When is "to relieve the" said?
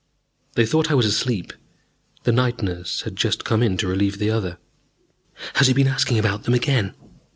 3.77-4.31